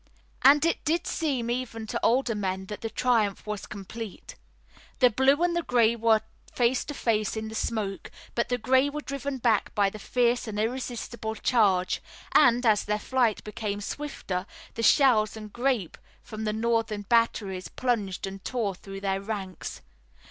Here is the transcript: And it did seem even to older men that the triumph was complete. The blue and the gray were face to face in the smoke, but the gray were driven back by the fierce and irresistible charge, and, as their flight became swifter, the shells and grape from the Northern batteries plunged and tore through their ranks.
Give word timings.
And 0.41 0.65
it 0.65 0.83
did 0.83 1.05
seem 1.05 1.51
even 1.51 1.85
to 1.85 1.99
older 2.01 2.33
men 2.33 2.65
that 2.69 2.81
the 2.81 2.89
triumph 2.89 3.45
was 3.45 3.67
complete. 3.67 4.33
The 4.97 5.11
blue 5.11 5.43
and 5.43 5.55
the 5.55 5.61
gray 5.61 5.95
were 5.95 6.21
face 6.51 6.83
to 6.85 6.95
face 6.95 7.37
in 7.37 7.49
the 7.49 7.53
smoke, 7.53 8.09
but 8.33 8.49
the 8.49 8.57
gray 8.57 8.89
were 8.89 9.01
driven 9.01 9.37
back 9.37 9.75
by 9.75 9.91
the 9.91 9.99
fierce 9.99 10.47
and 10.47 10.59
irresistible 10.59 11.35
charge, 11.35 12.01
and, 12.31 12.65
as 12.65 12.83
their 12.83 12.97
flight 12.97 13.43
became 13.43 13.79
swifter, 13.79 14.47
the 14.73 14.81
shells 14.81 15.37
and 15.37 15.53
grape 15.53 15.99
from 16.23 16.45
the 16.45 16.53
Northern 16.53 17.03
batteries 17.03 17.67
plunged 17.67 18.25
and 18.25 18.43
tore 18.43 18.73
through 18.73 19.01
their 19.01 19.21
ranks. 19.21 19.81